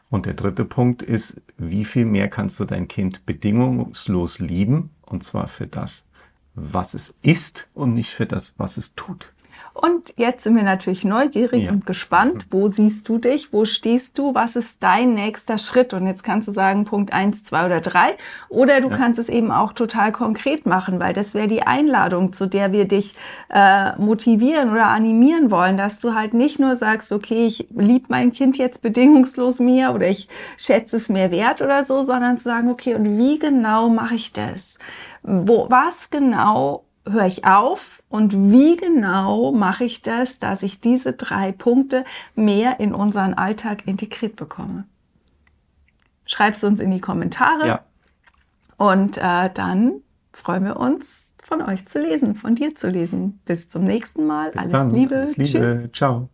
Und 0.09 0.25
der 0.25 0.33
dritte 0.33 0.65
Punkt 0.65 1.01
ist, 1.01 1.41
wie 1.57 1.85
viel 1.85 2.05
mehr 2.05 2.29
kannst 2.29 2.59
du 2.59 2.65
dein 2.65 2.87
Kind 2.87 3.25
bedingungslos 3.25 4.39
lieben? 4.39 4.89
Und 5.05 5.23
zwar 5.23 5.47
für 5.47 5.67
das, 5.67 6.05
was 6.53 6.93
es 6.93 7.15
ist 7.21 7.67
und 7.73 7.93
nicht 7.93 8.11
für 8.11 8.25
das, 8.25 8.53
was 8.57 8.77
es 8.77 8.93
tut. 8.95 9.31
Und 9.73 10.13
jetzt 10.17 10.43
sind 10.43 10.55
wir 10.55 10.63
natürlich 10.63 11.05
neugierig 11.05 11.63
ja. 11.63 11.71
und 11.71 11.85
gespannt. 11.85 12.45
Wo 12.49 12.67
siehst 12.67 13.07
du 13.07 13.17
dich? 13.17 13.53
Wo 13.53 13.65
stehst 13.65 14.17
du? 14.17 14.35
Was 14.35 14.55
ist 14.55 14.83
dein 14.83 15.13
nächster 15.13 15.57
Schritt? 15.57 15.93
Und 15.93 16.07
jetzt 16.07 16.23
kannst 16.23 16.47
du 16.47 16.51
sagen 16.51 16.83
Punkt 16.85 17.13
eins, 17.13 17.43
zwei 17.43 17.65
oder 17.65 17.79
drei. 17.79 18.15
Oder 18.49 18.81
du 18.81 18.89
ja. 18.89 18.97
kannst 18.97 19.17
es 19.19 19.29
eben 19.29 19.51
auch 19.51 19.71
total 19.73 20.11
konkret 20.11 20.65
machen, 20.65 20.99
weil 20.99 21.13
das 21.13 21.33
wäre 21.33 21.47
die 21.47 21.63
Einladung, 21.63 22.33
zu 22.33 22.47
der 22.47 22.73
wir 22.73 22.85
dich 22.85 23.15
äh, 23.49 23.95
motivieren 23.97 24.71
oder 24.71 24.87
animieren 24.87 25.51
wollen, 25.51 25.77
dass 25.77 25.99
du 25.99 26.13
halt 26.13 26.33
nicht 26.33 26.59
nur 26.59 26.75
sagst, 26.75 27.11
okay, 27.11 27.45
ich 27.45 27.67
liebe 27.73 28.07
mein 28.09 28.33
Kind 28.33 28.57
jetzt 28.57 28.81
bedingungslos 28.81 29.59
mehr 29.59 29.95
oder 29.95 30.07
ich 30.07 30.27
schätze 30.57 30.97
es 30.97 31.07
mehr 31.07 31.31
wert 31.31 31.61
oder 31.61 31.85
so, 31.85 32.03
sondern 32.03 32.37
zu 32.37 32.43
sagen, 32.43 32.69
okay, 32.69 32.95
und 32.95 33.17
wie 33.17 33.39
genau 33.39 33.89
mache 33.89 34.15
ich 34.15 34.33
das? 34.33 34.77
Wo, 35.23 35.67
was 35.69 36.09
genau 36.09 36.83
höre 37.07 37.25
ich 37.25 37.45
auf 37.45 38.03
und 38.09 38.51
wie 38.51 38.77
genau 38.77 39.51
mache 39.51 39.83
ich 39.83 40.01
das, 40.01 40.39
dass 40.39 40.63
ich 40.63 40.81
diese 40.81 41.13
drei 41.13 41.51
Punkte 41.51 42.05
mehr 42.35 42.79
in 42.79 42.93
unseren 42.93 43.33
Alltag 43.33 43.87
integriert 43.87 44.35
bekomme? 44.35 44.85
Schreib 46.25 46.53
es 46.53 46.63
uns 46.63 46.79
in 46.79 46.91
die 46.91 47.01
Kommentare 47.01 47.67
ja. 47.67 47.83
und 48.77 49.17
äh, 49.17 49.49
dann 49.53 50.01
freuen 50.33 50.65
wir 50.65 50.77
uns, 50.77 51.31
von 51.43 51.61
euch 51.61 51.85
zu 51.85 51.99
lesen, 51.99 52.35
von 52.35 52.55
dir 52.55 52.75
zu 52.75 52.87
lesen. 52.87 53.41
Bis 53.45 53.67
zum 53.67 53.83
nächsten 53.83 54.25
Mal. 54.25 54.51
Bis 54.51 54.61
alles 54.61 54.71
dann. 54.71 54.91
Liebe. 54.91 55.15
Alles 55.17 55.37
Liebe. 55.37 55.49
Tschüss. 55.83 55.91
Ciao. 55.91 56.29